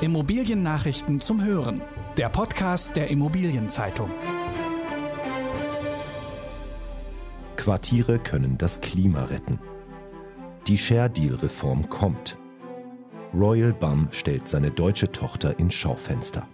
Immobiliennachrichten 0.00 1.20
zum 1.20 1.42
Hören. 1.44 1.80
Der 2.16 2.28
Podcast 2.28 2.96
der 2.96 3.08
Immobilienzeitung. 3.08 4.10
Quartiere 7.56 8.18
können 8.18 8.58
das 8.58 8.80
Klima 8.80 9.24
retten. 9.24 9.60
Die 10.66 10.76
Share 10.76 11.08
Deal 11.08 11.36
Reform 11.36 11.88
kommt. 11.88 12.36
Royal 13.32 13.72
Bum 13.72 14.08
stellt 14.10 14.48
seine 14.48 14.72
deutsche 14.72 15.12
Tochter 15.12 15.58
ins 15.60 15.74
Schaufenster. 15.74 16.48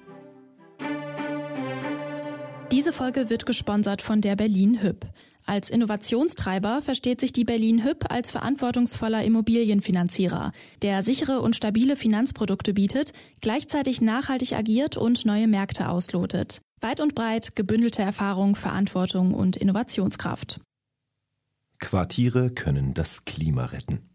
Diese 2.70 2.93
Folge 2.93 3.30
wird 3.30 3.46
gesponsert 3.46 4.02
von 4.02 4.20
der 4.20 4.36
Berlin 4.36 4.82
Hüb. 4.82 5.07
Als 5.51 5.69
Innovationstreiber 5.69 6.80
versteht 6.80 7.19
sich 7.19 7.32
die 7.32 7.43
Berlin 7.43 7.82
Hüb 7.82 8.05
als 8.09 8.30
verantwortungsvoller 8.30 9.25
Immobilienfinanzierer, 9.25 10.53
der 10.82 11.03
sichere 11.03 11.41
und 11.41 11.57
stabile 11.57 11.96
Finanzprodukte 11.96 12.73
bietet, 12.73 13.12
gleichzeitig 13.41 14.00
nachhaltig 14.00 14.53
agiert 14.53 14.96
und 14.96 15.25
neue 15.25 15.49
Märkte 15.49 15.89
auslotet. 15.89 16.61
Weit 16.81 17.00
und 17.00 17.17
breit 17.17 17.57
gebündelte 17.57 18.00
Erfahrung, 18.00 18.55
Verantwortung 18.55 19.35
und 19.35 19.57
Innovationskraft. 19.57 20.61
Quartiere 21.80 22.50
können 22.50 22.94
das 22.94 23.25
Klima 23.25 23.64
retten. 23.64 24.08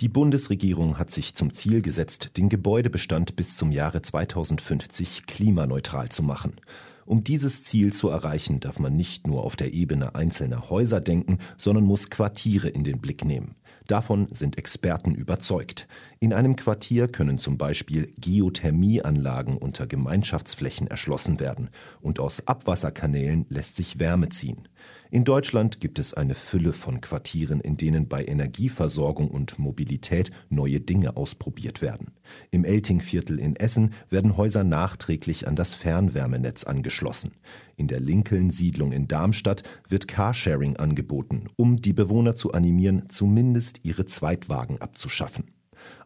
Die 0.00 0.08
Bundesregierung 0.08 0.98
hat 0.98 1.10
sich 1.10 1.34
zum 1.34 1.52
Ziel 1.52 1.82
gesetzt, 1.82 2.38
den 2.38 2.48
Gebäudebestand 2.48 3.36
bis 3.36 3.54
zum 3.54 3.70
Jahre 3.70 4.00
2050 4.00 5.26
klimaneutral 5.26 6.08
zu 6.08 6.22
machen. 6.22 6.56
Um 7.06 7.22
dieses 7.22 7.62
Ziel 7.62 7.92
zu 7.92 8.08
erreichen, 8.08 8.58
darf 8.58 8.80
man 8.80 8.96
nicht 8.96 9.28
nur 9.28 9.44
auf 9.44 9.54
der 9.54 9.72
Ebene 9.72 10.16
einzelner 10.16 10.68
Häuser 10.70 11.00
denken, 11.00 11.38
sondern 11.56 11.84
muss 11.84 12.10
Quartiere 12.10 12.68
in 12.68 12.82
den 12.82 13.00
Blick 13.00 13.24
nehmen. 13.24 13.54
Davon 13.86 14.26
sind 14.32 14.58
Experten 14.58 15.14
überzeugt. 15.14 15.86
In 16.18 16.32
einem 16.32 16.56
Quartier 16.56 17.06
können 17.06 17.38
zum 17.38 17.56
Beispiel 17.56 18.12
Geothermieanlagen 18.18 19.56
unter 19.56 19.86
Gemeinschaftsflächen 19.86 20.88
erschlossen 20.88 21.38
werden 21.38 21.70
und 22.00 22.18
aus 22.18 22.48
Abwasserkanälen 22.48 23.46
lässt 23.48 23.76
sich 23.76 24.00
Wärme 24.00 24.28
ziehen. 24.28 24.66
In 25.10 25.24
Deutschland 25.24 25.80
gibt 25.80 26.00
es 26.00 26.14
eine 26.14 26.34
Fülle 26.34 26.72
von 26.72 27.00
Quartieren, 27.00 27.60
in 27.60 27.76
denen 27.76 28.08
bei 28.08 28.24
Energieversorgung 28.24 29.28
und 29.28 29.56
Mobilität 29.58 30.32
neue 30.50 30.80
Dinge 30.80 31.16
ausprobiert 31.16 31.80
werden. 31.80 32.10
Im 32.50 32.64
Eltingviertel 32.64 33.38
in 33.38 33.54
Essen 33.54 33.92
werden 34.10 34.36
Häuser 34.36 34.64
nachträglich 34.64 35.46
an 35.46 35.54
das 35.54 35.74
Fernwärmenetz 35.74 36.64
angeschlossen. 36.64 36.95
In 37.76 37.88
der 37.88 38.00
Lincoln-Siedlung 38.00 38.92
in 38.92 39.08
Darmstadt 39.08 39.62
wird 39.88 40.08
Carsharing 40.08 40.76
angeboten, 40.76 41.48
um 41.56 41.76
die 41.76 41.92
Bewohner 41.92 42.34
zu 42.34 42.52
animieren, 42.52 43.08
zumindest 43.08 43.80
ihre 43.82 44.06
Zweitwagen 44.06 44.80
abzuschaffen. 44.80 45.44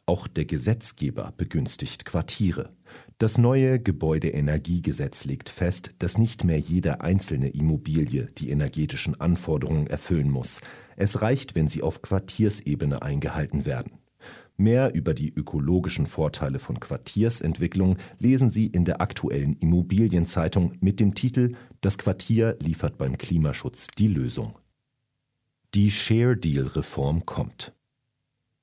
Auch 0.07 0.27
der 0.27 0.45
Gesetzgeber 0.45 1.33
begünstigt 1.37 2.05
Quartiere. 2.05 2.75
Das 3.19 3.39
neue 3.39 3.79
Gebäudeenergiegesetz 3.79 5.25
legt 5.25 5.49
fest, 5.49 5.95
dass 6.01 6.19
nicht 6.19 6.43
mehr 6.43 6.59
jede 6.59 7.03
einzelne 7.03 7.51
Immobilie 7.51 8.27
die 8.37 8.51
energetischen 8.51 9.21
Anforderungen 9.21 9.87
erfüllen 9.87 10.29
muss. 10.29 10.63
Es 10.97 11.23
reicht, 11.23 11.55
wenn 11.55 11.69
sie 11.69 11.83
auf 11.83 12.03
Quartiersebene 12.03 13.03
eingehalten 13.03 13.67
werden. 13.67 14.00
Mehr 14.61 14.95
über 14.95 15.15
die 15.15 15.33
ökologischen 15.35 16.07
Vorteile 16.07 16.59
von 16.59 16.81
Quartiersentwicklung 16.81 17.97
lesen 18.19 18.51
Sie 18.51 18.67
in 18.67 18.85
der 18.85 19.01
aktuellen 19.01 19.55
Immobilienzeitung 19.55 20.75
mit 20.81 21.01
dem 21.01 21.15
Titel 21.15 21.55
Das 21.81 21.97
Quartier 21.97 22.59
liefert 22.61 22.99
beim 22.99 23.17
Klimaschutz 23.17 23.87
die 23.97 24.09
Lösung. 24.09 24.59
Die 25.73 25.91
Share 25.91 26.37
Deal 26.37 26.67
Reform 26.67 27.25
kommt. 27.25 27.73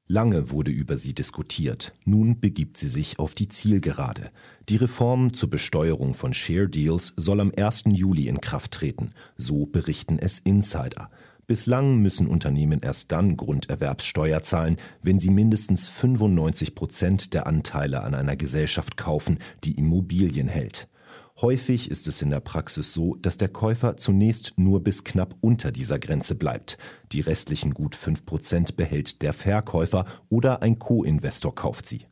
Lange 0.05 0.51
wurde 0.51 0.69
über 0.69 0.99
sie 0.99 1.15
diskutiert. 1.15 1.95
Nun 2.05 2.39
begibt 2.39 2.77
sie 2.77 2.89
sich 2.89 3.17
auf 3.17 3.33
die 3.33 3.47
Zielgerade. 3.47 4.29
Die 4.69 4.75
Reform 4.75 5.33
zur 5.33 5.49
Besteuerung 5.49 6.13
von 6.13 6.35
Share 6.35 6.69
Deals 6.69 7.13
soll 7.17 7.39
am 7.39 7.51
1. 7.57 7.85
Juli 7.87 8.27
in 8.27 8.39
Kraft 8.39 8.71
treten. 8.71 9.09
So 9.35 9.65
berichten 9.65 10.19
es 10.19 10.37
Insider. 10.37 11.09
Bislang 11.47 11.99
müssen 11.99 12.27
Unternehmen 12.27 12.81
erst 12.81 13.13
dann 13.13 13.37
Grunderwerbssteuer 13.37 14.43
zahlen, 14.43 14.75
wenn 15.02 15.17
sie 15.17 15.30
mindestens 15.30 15.87
95 15.87 16.75
Prozent 16.75 17.33
der 17.33 17.47
Anteile 17.47 18.03
an 18.03 18.13
einer 18.15 18.35
Gesellschaft 18.35 18.97
kaufen, 18.97 19.39
die 19.63 19.77
Immobilien 19.77 20.49
hält. 20.49 20.89
Häufig 21.39 21.89
ist 21.89 22.05
es 22.07 22.21
in 22.21 22.31
der 22.31 22.41
Praxis 22.41 22.91
so, 22.91 23.15
dass 23.15 23.37
der 23.37 23.47
Käufer 23.47 23.95
zunächst 23.95 24.55
nur 24.57 24.83
bis 24.83 25.05
knapp 25.05 25.36
unter 25.39 25.71
dieser 25.71 25.99
Grenze 25.99 26.36
bleibt. 26.36 26.77
Die 27.13 27.21
restlichen 27.21 27.73
gut 27.73 27.95
5 27.95 28.25
Prozent 28.25 28.75
behält 28.75 29.21
der 29.21 29.31
Verkäufer 29.31 30.03
oder 30.27 30.61
ein 30.61 30.80
Co-Investor 30.80 31.55
kauft 31.55 31.87
sie. 31.87 32.07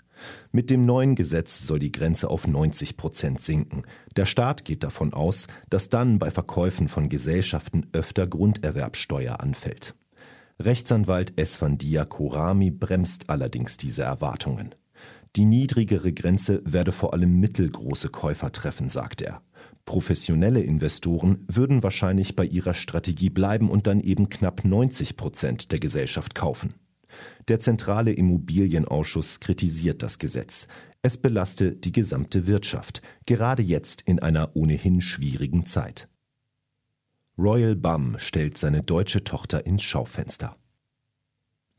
Mit 0.51 0.69
dem 0.69 0.81
neuen 0.81 1.15
Gesetz 1.15 1.65
soll 1.65 1.79
die 1.79 1.91
Grenze 1.91 2.29
auf 2.29 2.47
90 2.47 2.97
Prozent 2.97 3.41
sinken. 3.41 3.83
Der 4.15 4.25
Staat 4.25 4.65
geht 4.65 4.83
davon 4.83 5.13
aus, 5.13 5.47
dass 5.69 5.89
dann 5.89 6.19
bei 6.19 6.31
Verkäufen 6.31 6.87
von 6.87 7.09
Gesellschaften 7.09 7.87
öfter 7.93 8.27
Grunderwerbsteuer 8.27 9.39
anfällt. 9.39 9.95
Rechtsanwalt 10.61 11.37
Esfandia 11.37 12.05
Korami 12.05 12.71
bremst 12.71 13.29
allerdings 13.29 13.77
diese 13.77 14.03
Erwartungen. 14.03 14.73
Die 15.35 15.43
niedrigere 15.43 16.13
Grenze 16.13 16.61
werde 16.63 16.93
vor 16.93 17.13
allem 17.13 17.41
mittelgroße 17.41 18.07
Käufer 18.07 18.53
treffen, 18.53 18.87
sagt 18.87 19.21
er. 19.21 19.41
Professionelle 19.83 20.61
Investoren 20.61 21.43
würden 21.47 21.83
wahrscheinlich 21.83 22.37
bei 22.37 22.45
ihrer 22.45 22.73
Strategie 22.73 23.29
bleiben 23.29 23.69
und 23.69 23.85
dann 23.85 23.99
eben 23.99 24.29
knapp 24.29 24.63
90 24.63 25.17
Prozent 25.17 25.71
der 25.73 25.79
Gesellschaft 25.79 26.35
kaufen. 26.35 26.73
Der 27.47 27.59
zentrale 27.59 28.11
Immobilienausschuss 28.11 29.39
kritisiert 29.39 30.01
das 30.01 30.19
Gesetz. 30.19 30.67
Es 31.01 31.17
belaste 31.17 31.75
die 31.75 31.91
gesamte 31.91 32.47
Wirtschaft, 32.47 33.01
gerade 33.25 33.61
jetzt 33.61 34.01
in 34.01 34.19
einer 34.19 34.55
ohnehin 34.55 35.01
schwierigen 35.01 35.65
Zeit. 35.65 36.07
Royal 37.37 37.75
Bum 37.75 38.15
stellt 38.17 38.57
seine 38.57 38.81
deutsche 38.81 39.23
Tochter 39.23 39.65
ins 39.65 39.83
Schaufenster. 39.83 40.55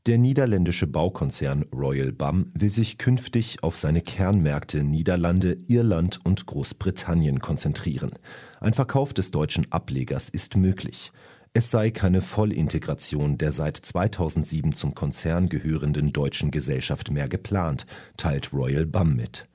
Der 0.06 0.18
niederländische 0.18 0.86
Baukonzern 0.86 1.64
Royal 1.74 2.12
Bum 2.12 2.52
will 2.54 2.70
sich 2.70 2.96
künftig 2.96 3.64
auf 3.64 3.76
seine 3.76 4.02
Kernmärkte 4.02 4.84
Niederlande, 4.84 5.56
Irland 5.66 6.20
und 6.24 6.46
Großbritannien 6.46 7.40
konzentrieren. 7.40 8.12
Ein 8.60 8.72
Verkauf 8.72 9.12
des 9.14 9.32
deutschen 9.32 9.72
Ablegers 9.72 10.28
ist 10.28 10.56
möglich. 10.56 11.10
Es 11.58 11.70
sei 11.70 11.90
keine 11.90 12.20
Vollintegration 12.20 13.38
der 13.38 13.50
seit 13.50 13.78
2007 13.78 14.74
zum 14.74 14.94
Konzern 14.94 15.48
gehörenden 15.48 16.12
deutschen 16.12 16.50
Gesellschaft 16.50 17.10
mehr 17.10 17.30
geplant, 17.30 17.86
teilt 18.18 18.52
Royal 18.52 18.84
Bum 18.84 19.16
mit. 19.16 19.48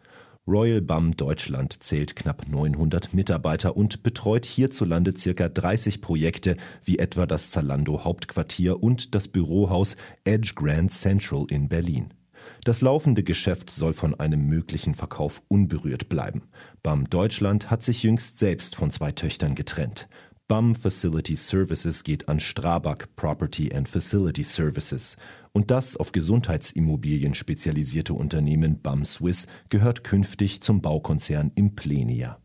Royal 0.48 0.82
Bum 0.82 1.16
Deutschland 1.16 1.84
zählt 1.84 2.16
knapp 2.16 2.48
900 2.48 3.14
Mitarbeiter 3.14 3.78
und 3.78 4.02
betreut 4.02 4.48
hierzulande 4.48 5.14
circa 5.16 5.48
30 5.48 6.02
Projekte, 6.02 6.58
wie 6.84 6.98
etwa 6.98 7.28
das 7.28 7.52
Zalando 7.52 8.04
Hauptquartier 8.04 8.82
und 8.82 9.14
das 9.14 9.28
Bürohaus 9.28 9.96
Edge 10.24 10.54
Grand 10.56 10.90
Central 10.90 11.46
in 11.52 11.70
Berlin. 11.70 12.16
Das 12.64 12.82
laufende 12.82 13.22
Geschäft 13.22 13.70
soll 13.70 13.94
von 13.94 14.20
einem 14.20 14.48
möglichen 14.48 14.96
Verkauf 14.96 15.44
unberührt 15.48 16.10
bleiben. 16.10 16.50
BAM 16.82 17.08
Deutschland 17.12 17.70
hat 17.70 17.84
sich 17.84 18.02
jüngst 18.02 18.40
selbst 18.40 18.76
von 18.76 18.90
zwei 18.90 19.12
Töchtern 19.12 19.54
getrennt. 19.54 20.08
BAM 20.52 20.76
Facility 20.76 21.38
Services 21.38 22.04
geht 22.04 22.28
an 22.28 22.42
Strabag 22.42 23.16
Property 23.16 23.74
and 23.74 23.88
Facility 23.88 24.44
Services. 24.44 25.16
Und 25.54 25.72
das 25.72 25.96
auf 25.96 26.12
Gesundheitsimmobilien 26.12 27.36
spezialisierte 27.36 28.14
Unternehmen 28.14 28.82
BAM 28.82 29.06
Swiss 29.06 29.48
gehört 29.70 30.04
künftig 30.04 30.60
zum 30.60 30.82
Baukonzern 30.82 31.54
Implenia. 31.56 32.38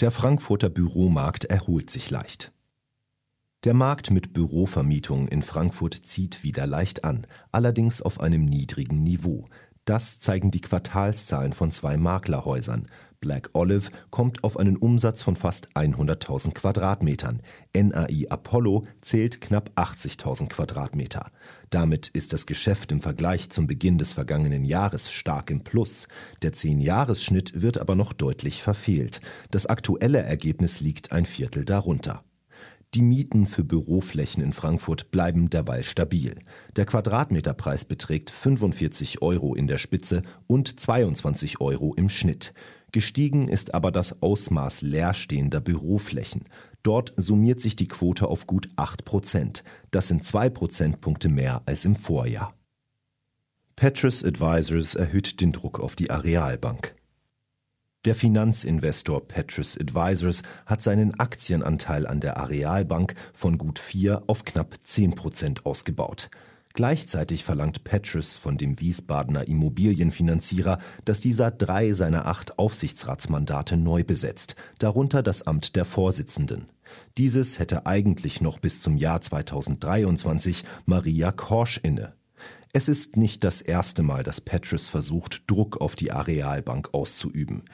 Der 0.00 0.10
Frankfurter 0.10 0.70
Büromarkt 0.70 1.44
erholt 1.44 1.88
sich 1.88 2.10
leicht. 2.10 2.50
Der 3.62 3.74
Markt 3.74 4.10
mit 4.10 4.32
Bürovermietung 4.32 5.28
in 5.28 5.42
Frankfurt 5.42 5.94
zieht 5.94 6.42
wieder 6.42 6.66
leicht 6.66 7.04
an, 7.04 7.28
allerdings 7.52 8.02
auf 8.02 8.18
einem 8.18 8.44
niedrigen 8.44 9.04
Niveau. 9.04 9.46
Das 9.88 10.20
zeigen 10.20 10.50
die 10.50 10.60
Quartalszahlen 10.60 11.54
von 11.54 11.70
zwei 11.70 11.96
Maklerhäusern. 11.96 12.88
Black 13.22 13.48
Olive 13.54 13.90
kommt 14.10 14.44
auf 14.44 14.58
einen 14.58 14.76
Umsatz 14.76 15.22
von 15.22 15.34
fast 15.34 15.70
100.000 15.70 16.52
Quadratmetern. 16.52 17.40
NAI 17.74 18.26
Apollo 18.28 18.84
zählt 19.00 19.40
knapp 19.40 19.70
80.000 19.76 20.50
Quadratmeter. 20.50 21.32
Damit 21.70 22.08
ist 22.08 22.34
das 22.34 22.44
Geschäft 22.44 22.92
im 22.92 23.00
Vergleich 23.00 23.48
zum 23.48 23.66
Beginn 23.66 23.96
des 23.96 24.12
vergangenen 24.12 24.66
Jahres 24.66 25.10
stark 25.10 25.50
im 25.50 25.64
Plus. 25.64 26.06
Der 26.42 26.52
10-Jahres-Schnitt 26.52 27.62
wird 27.62 27.78
aber 27.78 27.94
noch 27.94 28.12
deutlich 28.12 28.62
verfehlt. 28.62 29.22
Das 29.50 29.64
aktuelle 29.64 30.18
Ergebnis 30.18 30.80
liegt 30.80 31.12
ein 31.12 31.24
Viertel 31.24 31.64
darunter. 31.64 32.24
Die 32.94 33.02
Mieten 33.02 33.44
für 33.44 33.64
Büroflächen 33.64 34.42
in 34.42 34.54
Frankfurt 34.54 35.10
bleiben 35.10 35.50
derweil 35.50 35.82
stabil. 35.82 36.38
Der 36.76 36.86
Quadratmeterpreis 36.86 37.84
beträgt 37.84 38.30
45 38.30 39.20
Euro 39.20 39.54
in 39.54 39.66
der 39.66 39.76
Spitze 39.76 40.22
und 40.46 40.80
22 40.80 41.60
Euro 41.60 41.94
im 41.94 42.08
Schnitt. 42.08 42.54
Gestiegen 42.90 43.48
ist 43.48 43.74
aber 43.74 43.92
das 43.92 44.22
Ausmaß 44.22 44.80
leerstehender 44.80 45.60
Büroflächen. 45.60 46.44
Dort 46.82 47.12
summiert 47.18 47.60
sich 47.60 47.76
die 47.76 47.88
Quote 47.88 48.26
auf 48.26 48.46
gut 48.46 48.70
8 48.76 49.04
Prozent. 49.04 49.64
Das 49.90 50.08
sind 50.08 50.24
zwei 50.24 50.48
Prozentpunkte 50.48 51.28
mehr 51.28 51.62
als 51.66 51.84
im 51.84 51.94
Vorjahr. 51.94 52.54
Petrus 53.76 54.24
Advisors 54.24 54.94
erhöht 54.94 55.42
den 55.42 55.52
Druck 55.52 55.78
auf 55.78 55.94
die 55.94 56.10
Arealbank. 56.10 56.97
Der 58.04 58.14
Finanzinvestor 58.14 59.26
Petrus 59.26 59.76
Advisors 59.76 60.42
hat 60.66 60.84
seinen 60.84 61.18
Aktienanteil 61.18 62.06
an 62.06 62.20
der 62.20 62.36
Arealbank 62.36 63.14
von 63.32 63.58
gut 63.58 63.80
4 63.80 64.22
auf 64.28 64.44
knapp 64.44 64.76
10 64.82 65.16
Prozent 65.16 65.66
ausgebaut. 65.66 66.30
Gleichzeitig 66.74 67.42
verlangt 67.42 67.82
Petrus 67.82 68.36
von 68.36 68.56
dem 68.56 68.78
Wiesbadener 68.78 69.48
Immobilienfinanzierer, 69.48 70.78
dass 71.04 71.18
dieser 71.18 71.50
drei 71.50 71.92
seiner 71.92 72.26
acht 72.26 72.56
Aufsichtsratsmandate 72.60 73.76
neu 73.76 74.04
besetzt, 74.04 74.54
darunter 74.78 75.24
das 75.24 75.44
Amt 75.44 75.74
der 75.74 75.84
Vorsitzenden. 75.84 76.68
Dieses 77.16 77.58
hätte 77.58 77.86
eigentlich 77.86 78.40
noch 78.40 78.60
bis 78.60 78.80
zum 78.80 78.96
Jahr 78.96 79.20
2023 79.20 80.62
Maria 80.86 81.32
Korsch 81.32 81.80
inne. 81.82 82.12
Es 82.72 82.88
ist 82.88 83.16
nicht 83.16 83.44
das 83.44 83.60
erste 83.60 84.02
Mal, 84.02 84.22
dass 84.22 84.40
Petrus 84.40 84.88
versucht, 84.88 85.42
Druck 85.46 85.80
auf 85.80 85.96
die 85.96 86.12
Arealbank 86.12 86.92
auszuüben. 86.92 87.64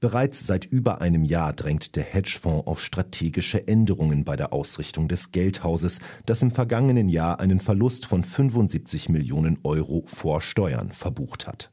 Bereits 0.00 0.46
seit 0.46 0.66
über 0.66 1.00
einem 1.00 1.24
Jahr 1.24 1.52
drängt 1.52 1.96
der 1.96 2.04
Hedgefonds 2.04 2.66
auf 2.66 2.80
strategische 2.80 3.66
Änderungen 3.66 4.24
bei 4.24 4.36
der 4.36 4.52
Ausrichtung 4.52 5.08
des 5.08 5.32
Geldhauses, 5.32 5.98
das 6.26 6.42
im 6.42 6.50
vergangenen 6.50 7.08
Jahr 7.08 7.40
einen 7.40 7.58
Verlust 7.58 8.06
von 8.06 8.22
75 8.22 9.08
Millionen 9.08 9.58
Euro 9.64 10.04
vor 10.06 10.42
Steuern 10.42 10.92
verbucht 10.92 11.46
hat. 11.46 11.72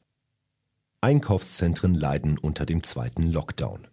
Einkaufszentren 1.02 1.94
leiden 1.94 2.38
unter 2.38 2.66
dem 2.66 2.84
zweiten 2.84 3.24
Lockdown. 3.24 3.88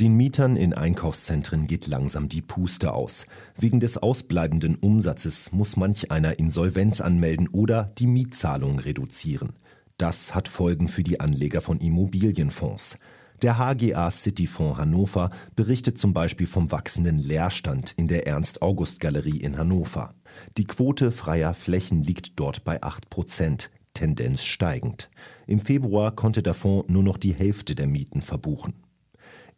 Den 0.00 0.14
Mietern 0.14 0.56
in 0.56 0.72
Einkaufszentren 0.72 1.68
geht 1.68 1.86
langsam 1.86 2.28
die 2.28 2.42
Puste 2.42 2.92
aus. 2.94 3.26
Wegen 3.56 3.78
des 3.78 3.96
ausbleibenden 3.96 4.74
Umsatzes 4.74 5.52
muss 5.52 5.76
manch 5.76 6.10
einer 6.10 6.40
Insolvenz 6.40 7.00
anmelden 7.00 7.46
oder 7.46 7.92
die 7.96 8.08
Mietzahlung 8.08 8.80
reduzieren. 8.80 9.52
Das 9.96 10.34
hat 10.34 10.48
Folgen 10.48 10.88
für 10.88 11.04
die 11.04 11.20
Anleger 11.20 11.60
von 11.60 11.78
Immobilienfonds. 11.78 12.98
Der 13.42 13.56
HGA 13.56 14.10
Cityfonds 14.10 14.78
Hannover 14.78 15.30
berichtet 15.54 15.96
zum 15.96 16.12
Beispiel 16.12 16.48
vom 16.48 16.72
wachsenden 16.72 17.20
Leerstand 17.20 17.92
in 17.92 18.08
der 18.08 18.26
Ernst-August-Galerie 18.26 19.38
in 19.38 19.56
Hannover. 19.56 20.14
Die 20.56 20.64
Quote 20.64 21.12
freier 21.12 21.54
Flächen 21.54 22.02
liegt 22.02 22.32
dort 22.40 22.64
bei 22.64 22.82
8 22.82 23.10
Prozent, 23.10 23.70
Tendenz 23.92 24.42
steigend. 24.42 25.08
Im 25.46 25.60
Februar 25.60 26.16
konnte 26.16 26.42
der 26.42 26.54
Fonds 26.54 26.88
nur 26.88 27.04
noch 27.04 27.16
die 27.16 27.32
Hälfte 27.32 27.76
der 27.76 27.86
Mieten 27.86 28.22
verbuchen. 28.22 28.83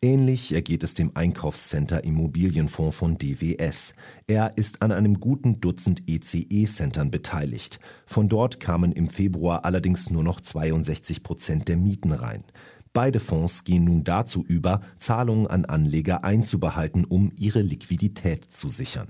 Ähnlich 0.03 0.53
ergeht 0.53 0.83
es 0.83 0.95
dem 0.95 1.13
Einkaufscenter 1.15 2.05
Immobilienfonds 2.05 2.97
von 2.97 3.17
DWS. 3.17 3.95
Er 4.27 4.57
ist 4.57 4.83
an 4.83 4.93
einem 4.93 5.21
guten 5.21 5.61
Dutzend 5.61 6.03
ECE-Centern 6.07 7.11
beteiligt. 7.11 7.81
Von 8.07 8.29
dort 8.29 8.61
kamen 8.61 8.93
im 8.93 9.09
Februar 9.09 9.65
allerdings 9.65 10.11
nur 10.11 10.23
noch 10.23 10.41
62 10.41 11.23
Prozent 11.23 11.69
der 11.69 11.79
Mieten 11.79 12.13
rein. 12.13 12.45
Beide 12.93 13.21
Fonds 13.21 13.65
gehen 13.65 13.85
nun 13.85 14.05
dazu 14.05 14.45
über, 14.47 14.81
Zahlungen 14.97 15.47
an 15.47 15.65
Anleger 15.65 16.25
einzubehalten, 16.25 17.05
um 17.05 17.33
ihre 17.39 17.63
Liquidität 17.63 18.45
zu 18.45 18.69
sichern. 18.69 19.09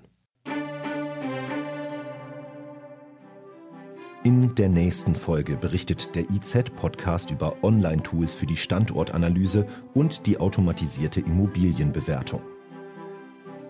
In 4.26 4.56
der 4.56 4.68
nächsten 4.68 5.14
Folge 5.14 5.56
berichtet 5.56 6.16
der 6.16 6.28
IZ-Podcast 6.28 7.30
über 7.30 7.62
Online-Tools 7.62 8.34
für 8.34 8.46
die 8.46 8.56
Standortanalyse 8.56 9.68
und 9.94 10.26
die 10.26 10.38
automatisierte 10.38 11.20
Immobilienbewertung. 11.20 12.42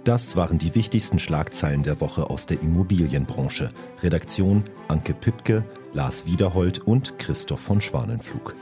Das 0.05 0.35
waren 0.35 0.56
die 0.56 0.75
wichtigsten 0.75 1.19
Schlagzeilen 1.19 1.82
der 1.82 2.00
Woche 2.00 2.31
aus 2.31 2.47
der 2.47 2.62
Immobilienbranche. 2.62 3.70
Redaktion 4.03 4.64
Anke 4.88 5.12
Püttke, 5.12 5.62
Lars 5.93 6.25
Wiederhold 6.25 6.79
und 6.79 7.19
Christoph 7.19 7.61
von 7.61 7.82
Schwanenflug. 7.82 8.56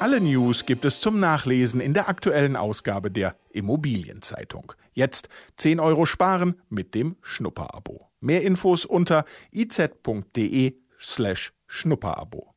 Alle 0.00 0.18
News 0.22 0.64
gibt 0.64 0.86
es 0.86 1.00
zum 1.00 1.20
Nachlesen 1.20 1.82
in 1.82 1.92
der 1.92 2.08
aktuellen 2.08 2.56
Ausgabe 2.56 3.10
der 3.10 3.36
Immobilienzeitung. 3.50 4.72
Jetzt 4.94 5.28
10 5.56 5.78
Euro 5.78 6.06
sparen 6.06 6.54
mit 6.70 6.94
dem 6.94 7.16
Schnupperabo. 7.20 8.06
Mehr 8.26 8.42
Infos 8.42 8.84
unter 8.84 9.24
iz.de 9.52 10.72
slash 10.98 11.52
Schnupperabo. 11.68 12.55